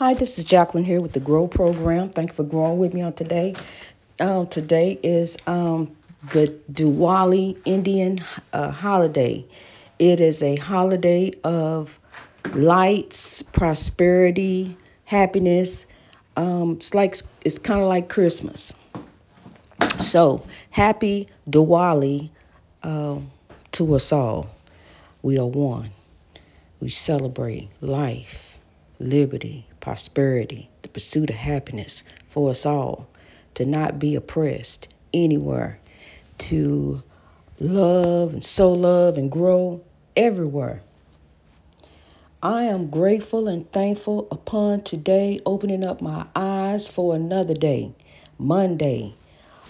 [0.00, 2.08] Hi, this is Jacqueline here with the Grow Program.
[2.08, 3.54] Thank you for growing with me on today.
[4.18, 5.94] Um, today is um,
[6.32, 8.24] the Diwali Indian
[8.54, 9.44] uh, holiday.
[9.98, 11.98] It is a holiday of
[12.54, 14.74] lights, prosperity,
[15.04, 15.84] happiness.
[16.34, 18.72] Um, it's like it's kind of like Christmas.
[19.98, 22.30] So happy Diwali
[22.82, 23.18] uh,
[23.72, 24.48] to us all.
[25.20, 25.90] We are one.
[26.80, 28.50] We celebrate life
[29.00, 33.08] liberty, prosperity, the pursuit of happiness for us all,
[33.54, 35.78] to not be oppressed anywhere,
[36.38, 37.02] to
[37.58, 39.80] love and sow love and grow
[40.16, 40.82] everywhere.
[42.42, 47.92] I am grateful and thankful upon today opening up my eyes for another day,
[48.38, 49.14] Monday,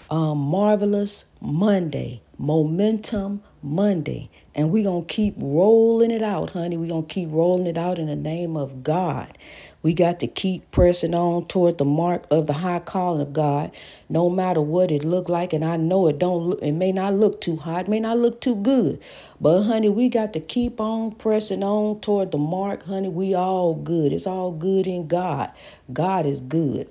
[0.09, 4.29] um, marvelous Monday, momentum Monday.
[4.55, 6.77] And we're to keep rolling it out, honey.
[6.77, 9.37] We're to keep rolling it out in the name of God.
[9.83, 13.71] We got to keep pressing on toward the mark of the high calling of God,
[14.09, 15.53] no matter what it look like.
[15.53, 18.41] And I know it don't look, it may not look too hot, may not look
[18.41, 19.01] too good.
[19.39, 23.09] But honey, we got to keep on pressing on toward the mark, honey.
[23.09, 24.13] We all good.
[24.13, 25.51] It's all good in God.
[25.91, 26.87] God is good.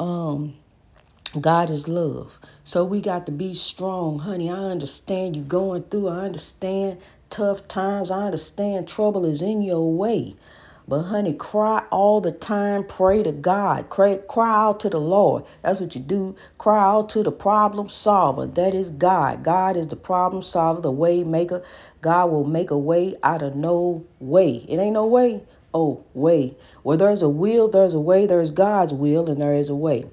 [0.00, 0.54] Um
[1.40, 2.38] God is love.
[2.64, 4.50] So we got to be strong, honey.
[4.50, 6.08] I understand you going through.
[6.08, 8.10] I understand tough times.
[8.10, 10.34] I understand trouble is in your way.
[10.88, 12.84] But honey, cry all the time.
[12.84, 13.88] Pray to God.
[13.88, 15.44] Cry, cry out to the Lord.
[15.62, 16.36] That's what you do.
[16.58, 18.46] Cry out to the problem solver.
[18.46, 19.42] That is God.
[19.42, 21.64] God is the problem solver, the way maker.
[22.02, 24.64] God will make a way out of no way.
[24.68, 25.42] It ain't no way.
[25.74, 26.56] Oh, way.
[26.84, 28.26] Where there's a will, there's a way.
[28.26, 30.06] There's God's will, and there is a way.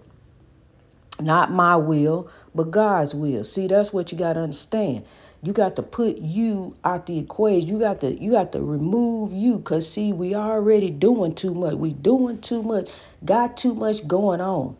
[1.23, 3.43] Not my will, but God's will.
[3.43, 5.05] See, that's what you got to understand.
[5.41, 7.69] You got to put you out the equation.
[7.69, 11.75] You got to you got to remove you cuz see, we already doing too much.
[11.75, 12.89] We doing too much.
[13.23, 14.77] Got too much going on.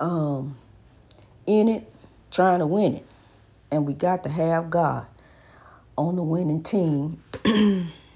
[0.00, 0.56] Um
[1.46, 1.92] in it,
[2.30, 3.06] trying to win it.
[3.70, 5.06] And we got to have God
[5.96, 7.22] on the winning team.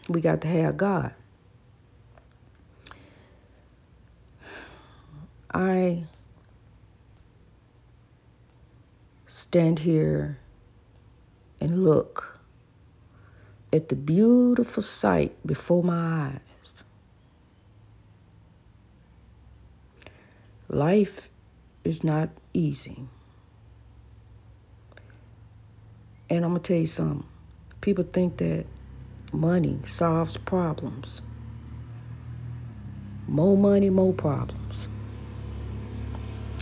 [0.08, 1.12] we got to have God.
[5.52, 6.04] I
[9.48, 10.38] stand here
[11.58, 12.38] and look
[13.72, 16.84] at the beautiful sight before my eyes.
[20.68, 21.30] Life
[21.82, 23.08] is not easy.
[26.28, 27.24] And I'm going to tell you something.
[27.80, 28.66] People think that
[29.32, 31.22] money solves problems.
[33.26, 34.88] More money, more problems.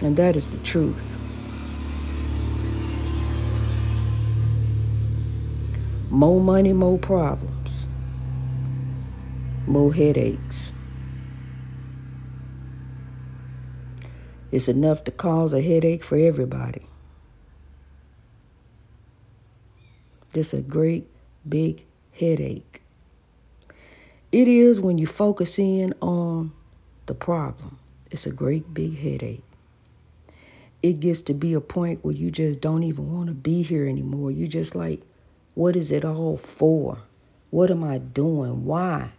[0.02, 1.18] And that is the truth.
[6.08, 7.86] More money, more problems.
[9.66, 10.72] More headaches.
[14.52, 16.86] It's enough to cause a headache for everybody.
[20.32, 21.06] Just a great
[21.48, 22.82] big headache.
[24.32, 26.52] It is when you focus in on
[27.06, 27.78] the problem.
[28.10, 29.42] It's a great big headache.
[30.82, 33.88] It gets to be a point where you just don't even want to be here
[33.88, 34.30] anymore.
[34.30, 35.02] You just like,
[35.56, 36.98] what is it all for?
[37.48, 38.66] What am I doing?
[38.66, 39.10] Why?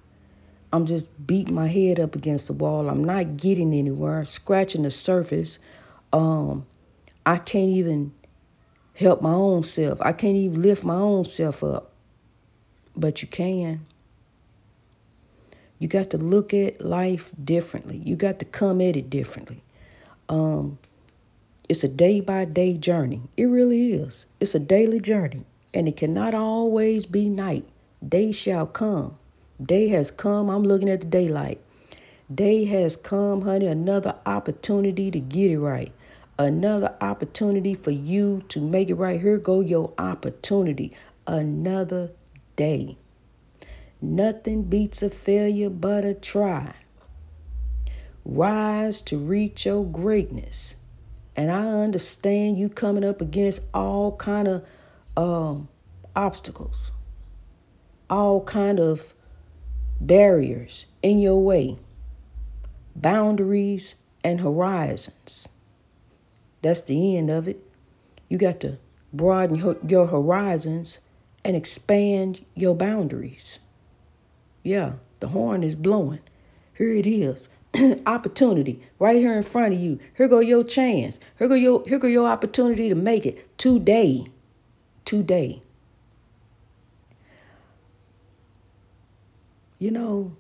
[0.72, 2.90] I'm just beating my head up against the wall.
[2.90, 5.58] I'm not getting anywhere, I'm scratching the surface.
[6.14, 6.68] Um,
[7.26, 8.14] I can't even
[8.94, 10.00] help my own self.
[10.00, 11.92] I can't even lift my own self up.
[12.96, 13.88] But you can.
[15.80, 17.98] You got to look at life differently.
[17.98, 19.64] You got to come at it differently.
[20.30, 20.78] Um,
[21.68, 23.22] it's a day by day journey.
[23.38, 24.28] It really is.
[24.40, 25.44] It's a daily journey
[25.78, 27.64] and it cannot always be night.
[28.06, 29.16] Day shall come.
[29.64, 30.50] Day has come.
[30.50, 31.62] I'm looking at the daylight.
[32.34, 33.68] Day has come, honey.
[33.68, 35.92] Another opportunity to get it right.
[36.40, 39.22] Another opportunity for you to make it right.
[39.22, 40.94] Here go your opportunity.
[41.28, 42.10] Another
[42.56, 42.98] day.
[44.02, 46.74] Nothing beats a failure but a try.
[48.26, 50.74] Rise to reach your greatness.
[51.36, 54.66] And I understand you coming up against all kind of
[55.18, 55.68] um,
[56.16, 56.92] obstacles,
[58.10, 59.14] all kind of
[60.00, 61.78] barriers in your way,
[62.96, 65.50] boundaries and horizons.
[66.62, 67.60] That's the end of it.
[68.30, 68.78] You got to
[69.12, 71.00] broaden your horizons
[71.44, 73.60] and expand your boundaries.
[74.64, 76.20] Yeah, the horn is blowing.
[76.78, 77.50] Here it is.
[78.06, 80.00] opportunity right here in front of you.
[80.16, 81.20] Here go your chance.
[81.40, 84.28] Here go your here go your opportunity to make it today
[85.08, 85.62] today.
[89.80, 90.36] You know,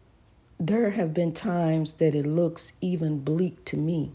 [0.60, 4.12] there have been times that it looks even bleak to me.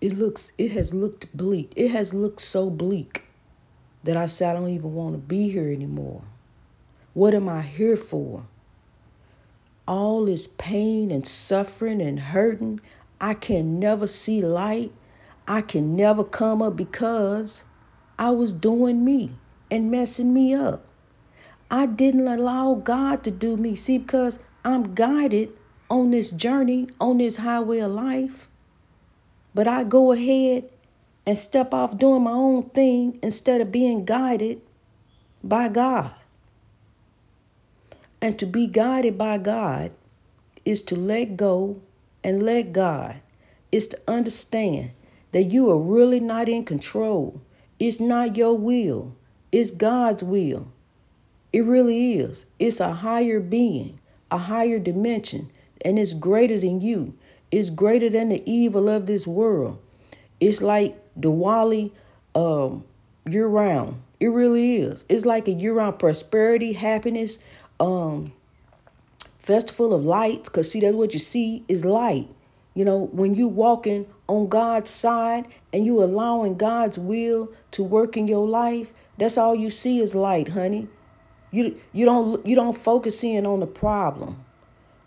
[0.00, 1.74] It looks it has looked bleak.
[1.76, 3.24] It has looked so bleak
[4.04, 6.22] that I said I don't even want to be here anymore.
[7.12, 8.44] What am I here for?
[9.86, 12.80] All this pain and suffering and hurting.
[13.20, 14.92] I can never see light.
[15.46, 17.64] I can never come up because
[18.18, 19.32] I was doing me
[19.70, 20.84] and messing me up.
[21.70, 23.74] I didn't allow God to do me.
[23.74, 25.58] See, because I'm guided
[25.90, 28.48] on this journey, on this highway of life.
[29.54, 30.68] But I go ahead
[31.26, 34.60] and step off doing my own thing instead of being guided
[35.42, 36.12] by God.
[38.20, 39.92] And to be guided by God
[40.64, 41.80] is to let go
[42.22, 43.16] and let God,
[43.72, 44.92] is to understand
[45.32, 47.40] that you are really not in control.
[47.78, 49.14] It's not your will,
[49.50, 50.68] it's God's will.
[51.52, 52.46] It really is.
[52.58, 54.00] It's a higher being,
[54.30, 55.50] a higher dimension,
[55.84, 57.14] and it's greater than you.
[57.50, 59.78] It's greater than the evil of this world.
[60.40, 61.90] It's like Diwali
[62.34, 62.84] um,
[63.28, 64.00] year round.
[64.18, 65.04] It really is.
[65.08, 67.38] It's like a year round prosperity, happiness,
[67.78, 68.32] um,
[69.40, 70.48] festival of lights.
[70.48, 72.28] Because, see, that's what you see is light.
[72.74, 78.16] You know, when you walking on God's side and you allowing God's will to work
[78.16, 80.88] in your life, that's all you see is light, honey.
[81.50, 84.42] You you don't you don't focus in on the problem.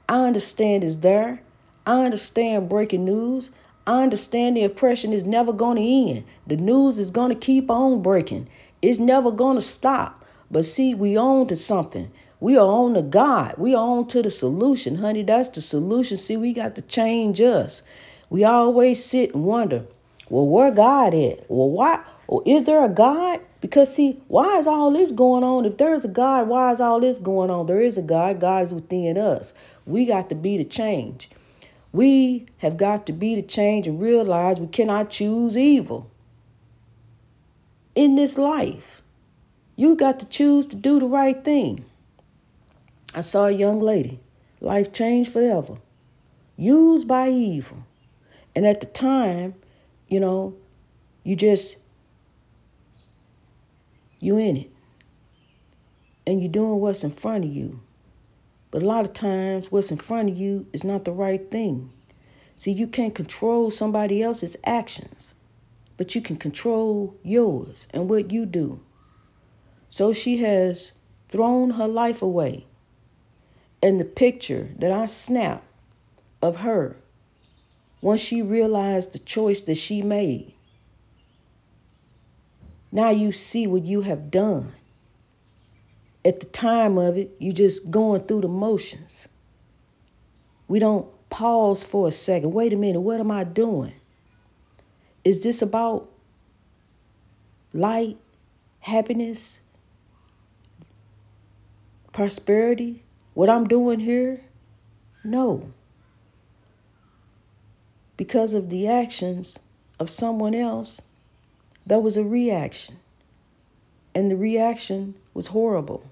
[0.08, 1.42] I understand it's there.
[1.88, 3.52] I understand breaking news.
[3.88, 6.26] I understand the oppression is never going to end.
[6.46, 8.48] The news is going to keep on breaking.
[8.82, 10.24] It's never going to stop.
[10.52, 12.12] But see, we own to something.
[12.40, 13.56] We are on to God.
[13.58, 15.24] We are on to the solution, honey.
[15.24, 16.18] That's the solution.
[16.18, 17.82] See, we got to change us.
[18.30, 19.86] We always sit and wonder,
[20.30, 21.50] well, where God at?
[21.50, 22.04] Well, why?
[22.28, 23.40] Or is there a God?
[23.62, 25.66] Because see, why is all this going on?
[25.66, 27.66] If there's a God, why is all this going on?
[27.66, 28.40] There is a God.
[28.40, 29.54] God is within us.
[29.86, 31.30] We got to be the change.
[31.92, 36.10] We have got to be the change and realize we cannot choose evil
[37.96, 39.02] in this life.
[39.76, 41.86] You got to choose to do the right thing.
[43.14, 44.20] I saw a young lady,
[44.60, 45.78] life changed forever,
[46.58, 47.78] used by evil.
[48.56, 49.56] And at the time,
[50.08, 50.56] you know,
[51.24, 51.78] you just
[54.20, 54.72] you in it.
[56.26, 57.80] And you're doing what's in front of you.
[58.72, 61.92] But a lot of times, what's in front of you is not the right thing.
[62.58, 65.34] See, you can't control somebody else's actions,
[65.98, 68.80] but you can control yours and what you do.
[69.90, 70.92] So she has
[71.30, 72.66] thrown her life away.
[73.84, 75.68] And the picture that I snapped
[76.42, 76.98] of her,
[78.06, 80.54] once she realized the choice that she made,
[82.92, 84.72] now you see what you have done.
[86.24, 89.28] At the time of it, you're just going through the motions.
[90.68, 92.54] We don't pause for a second.
[92.54, 93.94] Wait a minute, what am I doing?
[95.24, 96.08] Is this about
[97.74, 98.20] light,
[98.82, 99.60] happiness,
[102.14, 103.02] prosperity?
[103.34, 104.44] What I'm doing here?
[105.24, 105.72] No.
[108.18, 109.60] Because of the actions
[110.00, 111.02] of someone else,
[111.86, 112.98] there was a reaction.
[114.14, 116.04] And the reaction was horrible.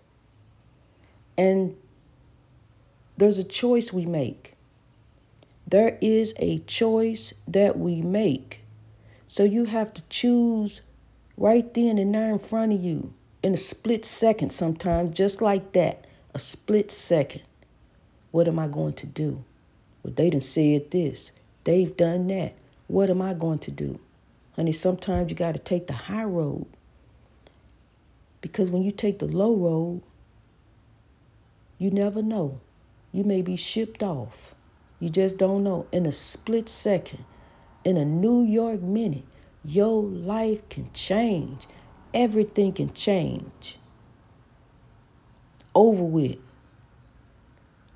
[1.38, 1.75] And
[3.17, 4.53] there's a choice we make.
[5.67, 8.60] There is a choice that we make.
[9.27, 10.81] So you have to choose
[11.38, 15.74] right then and there in front of you in a split second sometimes, just like
[15.74, 16.05] that.
[16.33, 17.41] A split second.
[18.31, 19.43] What am I going to do?
[20.01, 21.31] Well, they didn't say it this.
[21.63, 22.53] They've done that.
[22.88, 24.00] What am I going to do?
[24.55, 26.67] Honey, sometimes you got to take the high road.
[28.41, 30.01] Because when you take the low road,
[31.77, 32.60] you never know.
[33.12, 34.53] You may be shipped off.
[35.00, 35.88] You just don't know.
[35.91, 37.24] In a split second,
[37.84, 39.25] in a New York minute,
[39.63, 41.67] your life can change.
[42.13, 43.77] Everything can change.
[45.74, 46.38] Over with.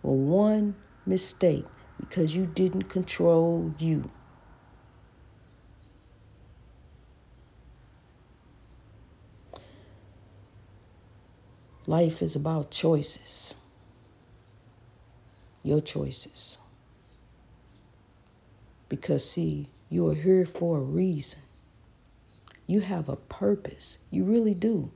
[0.02, 1.66] For one mistake
[2.00, 4.10] because you didn't control you.
[11.86, 13.56] Life is about choices.
[15.64, 16.58] Your choices.
[18.90, 21.40] Because, see, you are here for a reason.
[22.68, 23.98] You have a purpose.
[24.12, 24.92] You really do.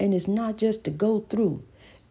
[0.00, 1.62] And it's not just to go through,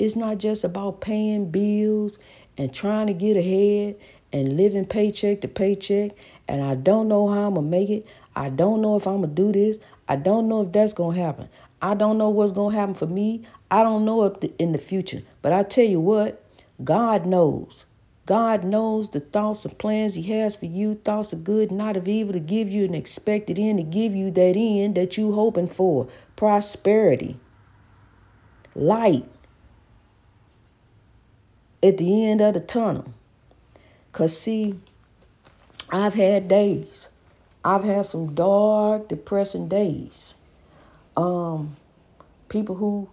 [0.02, 2.18] it's not just about paying bills
[2.58, 3.96] and trying to get ahead
[4.34, 6.14] and living paycheck to paycheck.
[6.48, 8.08] And I don't know how I'm going to make it.
[8.36, 9.78] I don't know if I'm going to do this.
[10.08, 11.50] I don't know if that's going to happen.
[11.84, 13.44] I don't know what's going to happen for me.
[13.70, 15.22] I don't know if the, in the future.
[15.44, 16.44] But I tell you what,
[16.84, 17.86] God knows.
[18.26, 22.08] God knows the thoughts and plans He has for you, thoughts of good, not of
[22.08, 25.68] evil, to give you an expected end, to give you that end that you hoping
[25.68, 27.38] for, prosperity,
[28.74, 29.26] light
[31.84, 33.06] at the end of the tunnel.
[34.12, 34.76] Cause see,
[35.90, 37.10] I've had days.
[37.64, 40.36] I've had some dark, depressing days.
[41.16, 41.76] Um,
[42.50, 43.10] people who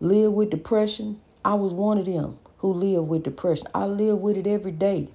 [0.00, 3.68] live with depression, I was one of them who live with depression.
[3.74, 5.08] I live with it every day.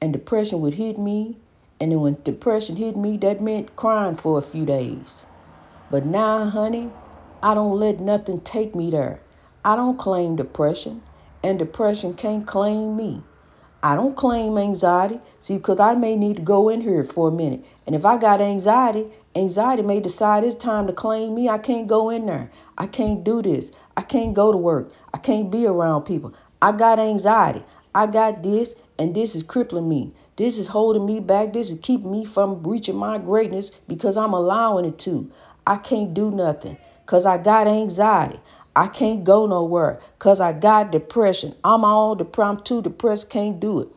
[0.00, 1.36] And depression would hit me.
[1.80, 5.26] And then when depression hit me, that meant crying for a few days.
[5.90, 6.90] But now, honey,
[7.42, 9.20] I don't let nothing take me there.
[9.64, 11.02] I don't claim depression,
[11.42, 13.22] and depression can't claim me.
[13.80, 15.20] I don't claim anxiety.
[15.38, 17.64] See, because I may need to go in here for a minute.
[17.86, 21.48] And if I got anxiety, anxiety may decide it's time to claim me.
[21.48, 22.50] I can't go in there.
[22.76, 23.70] I can't do this.
[23.96, 24.90] I can't go to work.
[25.14, 26.34] I can't be around people.
[26.60, 27.62] I got anxiety.
[27.94, 30.12] I got this, and this is crippling me.
[30.36, 31.52] This is holding me back.
[31.52, 35.30] This is keeping me from reaching my greatness because I'm allowing it to.
[35.66, 38.38] I can't do nothing because I got anxiety.
[38.76, 41.54] I can't go nowhere because I got depression.
[41.64, 42.50] I'm all depressed.
[42.50, 43.30] I'm too depressed.
[43.30, 43.88] Can't do it.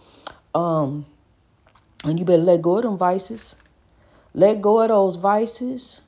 [0.56, 1.06] Um,
[2.06, 3.58] and you better let go of them vices.
[4.34, 6.00] Let go of those vices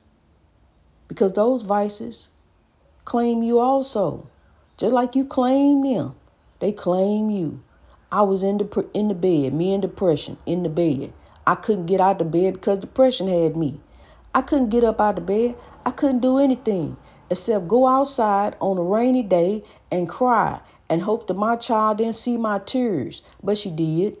[1.06, 2.28] because those vices
[3.04, 4.26] claim you also,
[4.78, 6.14] just like you claim them.
[6.60, 7.62] They claim you.
[8.10, 11.12] I was in the in the bed, me in depression, in the bed.
[11.46, 13.78] I couldn't get out of the bed because depression had me.
[14.34, 15.54] I couldn't get up out of bed.
[15.86, 16.96] I couldn't do anything
[17.30, 20.60] except go outside on a rainy day and cry
[20.90, 23.22] and hope that my child didn't see my tears.
[23.42, 24.18] But she did.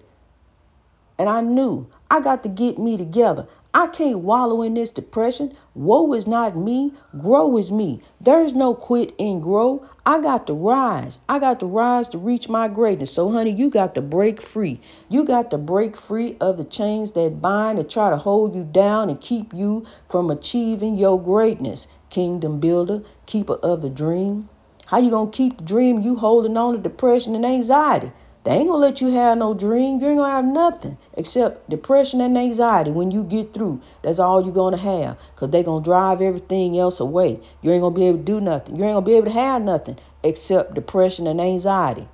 [1.18, 3.46] And I knew I got to get me together.
[3.76, 5.52] I can't wallow in this depression.
[5.74, 8.02] Woe is not me, grow is me.
[8.20, 9.82] There's no quit and grow.
[10.06, 11.18] I got to rise.
[11.28, 13.10] I got to rise to reach my greatness.
[13.10, 14.80] So, honey, you got to break free.
[15.08, 18.62] You got to break free of the chains that bind and try to hold you
[18.62, 21.88] down and keep you from achieving your greatness.
[22.10, 24.48] Kingdom builder, keeper of the dream.
[24.86, 28.12] How you gonna keep the dream you holding on to depression and anxiety?
[28.44, 30.00] They ain't gonna let you have no dream.
[30.00, 33.80] You ain't gonna have nothing except depression and anxiety when you get through.
[34.02, 35.16] That's all you're gonna have.
[35.34, 37.40] Cause they gonna drive everything else away.
[37.62, 38.76] You ain't gonna be able to do nothing.
[38.76, 42.06] You ain't gonna be able to have nothing except depression and anxiety.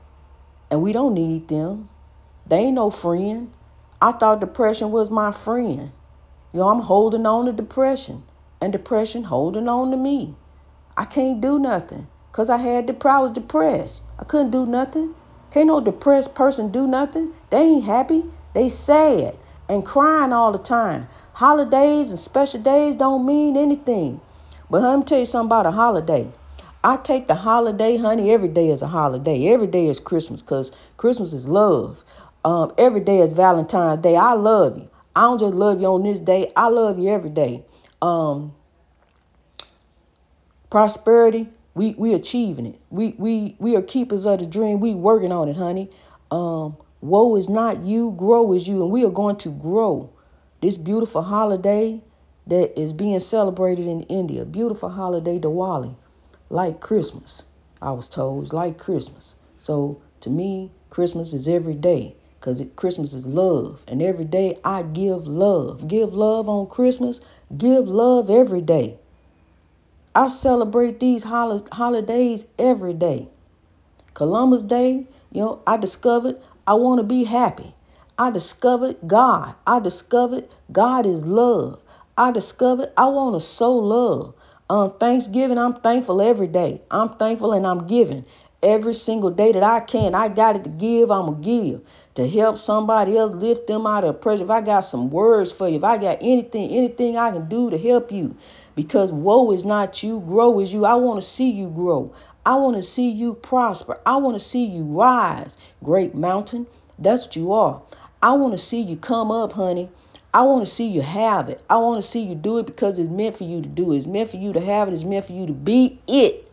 [0.70, 1.88] And we don't need them.
[2.46, 3.50] They ain't no friend.
[4.00, 5.90] I thought depression was my friend.
[6.52, 8.22] You know, I'm holding on to depression.
[8.60, 10.36] And depression holding on to me.
[10.96, 12.06] I can't do nothing.
[12.30, 14.04] Cause I had the I was depressed.
[14.16, 15.16] I couldn't do nothing.
[15.52, 17.32] Can't no depressed person do nothing.
[17.50, 18.24] They ain't happy.
[18.54, 19.36] They sad
[19.68, 21.08] and crying all the time.
[21.32, 24.20] Holidays and special days don't mean anything.
[24.68, 26.28] But let me tell you something about a holiday.
[26.82, 28.30] I take the holiday, honey.
[28.30, 29.48] Every day is a holiday.
[29.48, 32.02] Every day is Christmas because Christmas is love.
[32.44, 34.16] Um, every day is Valentine's Day.
[34.16, 34.88] I love you.
[35.14, 36.52] I don't just love you on this day.
[36.56, 37.64] I love you every day.
[38.00, 38.54] Um,
[40.70, 41.48] prosperity,
[41.80, 42.78] we we achieving it.
[42.90, 44.80] We we we are keepers of the dream.
[44.80, 45.88] We working on it, honey.
[46.30, 50.10] Um, woe is not you, grow is you, and we are going to grow.
[50.60, 52.02] This beautiful holiday
[52.48, 55.94] that is being celebrated in India, beautiful holiday Diwali,
[56.50, 57.44] like Christmas.
[57.80, 59.34] I was told it's like Christmas.
[59.58, 64.82] So to me, Christmas is every day because Christmas is love, and every day I
[64.82, 65.88] give love.
[65.88, 67.22] Give love on Christmas.
[67.56, 68.98] Give love every day.
[70.14, 73.28] I celebrate these hol- holidays every day.
[74.14, 76.36] Columbus Day, you know, I discovered
[76.66, 77.74] I want to be happy.
[78.18, 79.54] I discovered God.
[79.66, 81.80] I discovered God is love.
[82.18, 84.34] I discovered I want to sow love.
[84.68, 86.82] On Thanksgiving, I'm thankful every day.
[86.90, 88.24] I'm thankful and I'm giving
[88.62, 90.14] every single day that I can.
[90.14, 91.80] I got it to give, I'm going to give
[92.14, 94.44] to help somebody else lift them out of pressure.
[94.44, 97.70] If I got some words for you, if I got anything, anything I can do
[97.70, 98.36] to help you,
[98.74, 100.84] because woe is not you, grow is you.
[100.84, 102.12] I want to see you grow.
[102.44, 103.98] I want to see you prosper.
[104.06, 106.66] I want to see you rise, great mountain.
[106.98, 107.82] That's what you are.
[108.22, 109.90] I want to see you come up, honey.
[110.32, 111.60] I want to see you have it.
[111.68, 113.98] I want to see you do it because it's meant for you to do it.
[113.98, 114.94] It's meant for you to have it.
[114.94, 116.50] It's meant for you to be it.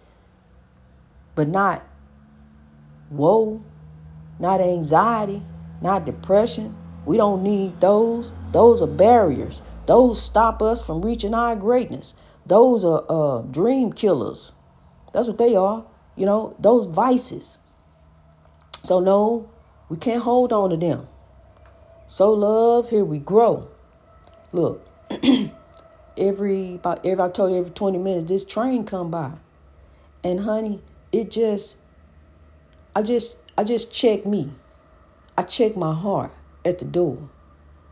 [1.35, 1.83] But not
[3.11, 3.61] woe,
[4.39, 5.43] not anxiety,
[5.81, 6.75] not depression.
[7.05, 8.31] We don't need those.
[8.51, 9.61] Those are barriers.
[9.87, 12.13] Those stop us from reaching our greatness.
[12.45, 14.51] Those are uh, dream killers.
[15.13, 15.85] That's what they are.
[16.15, 17.57] You know, those vices.
[18.83, 19.49] So, no,
[19.89, 21.07] we can't hold on to them.
[22.07, 23.69] So, love, here we grow.
[24.51, 24.85] Look,
[26.17, 29.31] every about every I told you every 20 minutes this train come by.
[30.23, 31.77] And honey, it just
[32.95, 34.51] I just I just check me.
[35.37, 36.31] I check my heart
[36.65, 37.29] at the door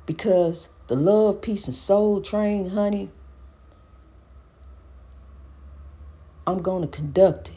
[0.05, 3.11] because the love, peace, and soul train, honey,
[6.47, 7.55] I'm going to conduct it.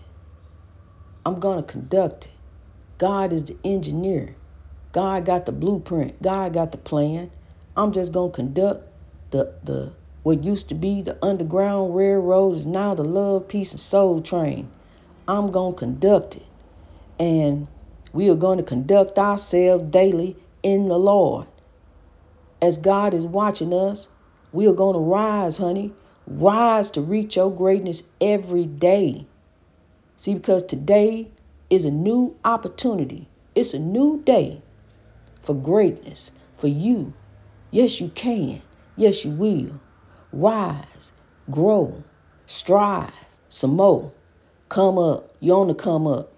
[1.26, 2.32] I'm going to conduct it.
[2.98, 4.36] God is the engineer.
[4.92, 6.20] God got the blueprint.
[6.22, 7.30] God got the plan.
[7.76, 8.88] I'm just going to conduct
[9.30, 9.92] the the
[10.22, 14.70] what used to be the underground railroad is now the love, peace, and soul train.
[15.28, 16.46] I'm going to conduct it.
[17.18, 17.68] And
[18.12, 21.46] we are going to conduct ourselves daily in the Lord.
[22.60, 24.08] As God is watching us,
[24.52, 25.92] we are going to rise, honey.
[26.26, 29.26] Rise to reach your greatness every day.
[30.16, 31.30] See, because today
[31.70, 34.60] is a new opportunity, it's a new day
[35.42, 37.12] for greatness, for you.
[37.70, 38.60] Yes, you can.
[38.96, 39.80] Yes, you will.
[40.32, 41.12] Rise,
[41.50, 42.02] grow,
[42.46, 43.12] strive
[43.48, 44.12] some more.
[44.68, 45.30] Come up.
[45.40, 46.32] You're on the come up.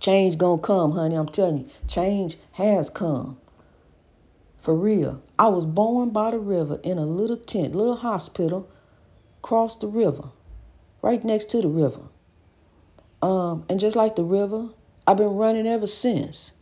[0.00, 1.16] Change gonna come, honey.
[1.16, 3.38] I'm telling you, change has come.
[4.58, 5.22] For real.
[5.38, 8.68] I was born by the river in a little tent, little hospital,
[9.38, 10.30] across the river,
[11.00, 12.02] right next to the river.
[13.22, 14.68] Um, and just like the river,
[15.06, 16.52] I've been running ever since.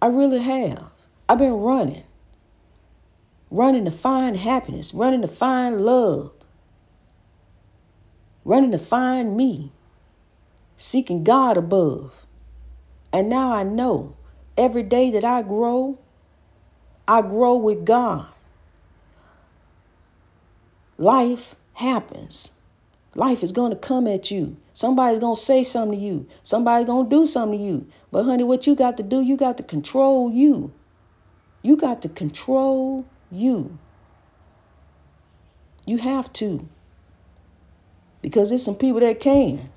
[0.00, 0.90] I really have.
[1.28, 2.04] I've been running.
[3.50, 6.32] Running to find happiness, running to find love,
[8.44, 9.72] running to find me,
[10.76, 12.26] seeking God above.
[13.12, 14.16] And now I know
[14.56, 15.98] every day that I grow,
[17.08, 18.26] I grow with God.
[20.98, 22.50] Life happens.
[23.14, 24.56] Life is going to come at you.
[24.72, 26.26] Somebody's going to say something to you.
[26.42, 27.86] Somebody's going to do something to you.
[28.10, 30.72] But, honey, what you got to do, you got to control you.
[31.62, 33.78] You got to control you.
[35.86, 36.68] You have to.
[38.20, 39.70] Because there's some people that can.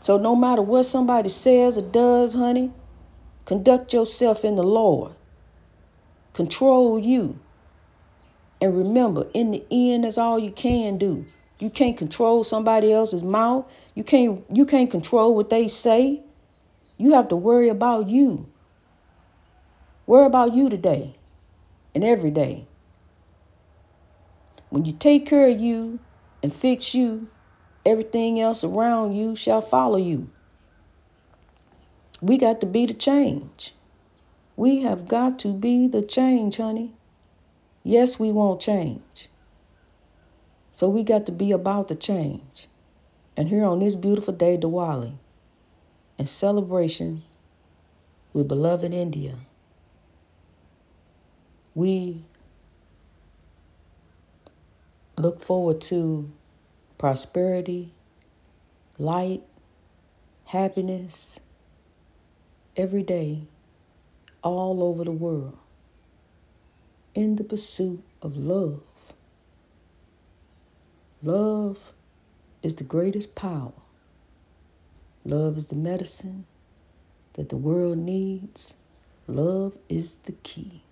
[0.00, 2.72] So no matter what somebody says or does, honey,
[3.46, 5.12] conduct yourself in the Lord.
[6.34, 7.38] Control you.
[8.60, 11.24] And remember, in the end, that's all you can do.
[11.58, 13.64] You can't control somebody else's mouth.
[13.94, 16.22] You can't you can't control what they say.
[16.98, 18.46] You have to worry about you.
[20.06, 21.16] Worry about you today
[21.94, 22.66] and every day.
[24.68, 25.98] When you take care of you
[26.42, 27.28] and fix you,
[27.84, 30.30] everything else around you shall follow you.
[32.22, 33.74] We got to be the change.
[34.56, 36.94] We have got to be the change, honey.
[37.82, 39.28] Yes, we want change.
[40.72, 42.68] So we got to be about the change.
[43.36, 45.12] And here on this beautiful day, Diwali,
[46.18, 47.22] in celebration
[48.32, 49.34] with beloved India,
[51.74, 52.24] we
[55.18, 56.30] look forward to
[56.96, 57.92] prosperity,
[58.98, 59.42] light,
[60.46, 61.40] happiness
[62.76, 63.42] every day
[64.42, 65.56] all over the world
[67.14, 68.82] in the pursuit of love.
[71.22, 71.92] Love
[72.62, 73.72] is the greatest power.
[75.24, 76.44] Love is the medicine
[77.32, 78.74] that the world needs.
[79.26, 80.82] Love is the key.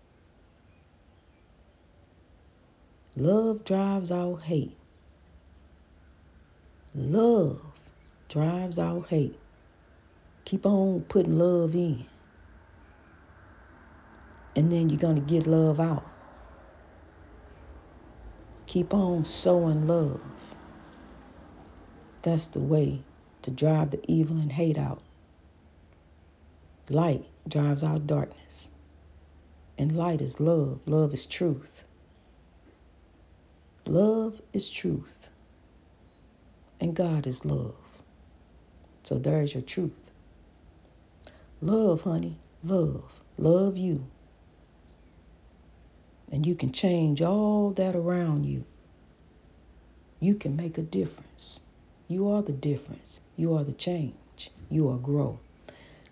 [3.17, 4.77] Love drives out hate.
[6.95, 7.61] Love
[8.29, 9.39] drives out hate.
[10.55, 12.07] Keep on putting love in.
[14.55, 16.07] And then you're going to get love out.
[18.67, 20.21] Keep on sowing love.
[22.23, 23.03] That's the way
[23.43, 25.03] to drive the evil and hate out.
[26.89, 28.71] Light drives out darkness.
[29.77, 30.79] And light is love.
[30.87, 31.83] Love is truth.
[33.89, 35.31] Love is truth
[36.81, 37.75] and God is love.
[39.03, 40.14] So there's your truth.
[41.65, 43.23] Love, honey, love.
[43.39, 44.05] Love you.
[46.31, 48.67] And you can change all that around you.
[50.21, 51.61] You can make a difference.
[52.07, 53.19] You are the difference.
[53.35, 54.51] You are the change.
[54.69, 55.39] You are grow.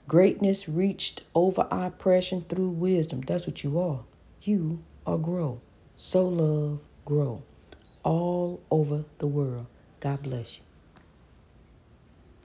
[0.09, 3.21] Greatness reached over oppression through wisdom.
[3.21, 4.01] That's what you are.
[4.41, 5.61] You are grow.
[5.99, 7.43] Sow love, grow
[8.03, 9.67] all over the world.
[10.01, 10.72] God bless you.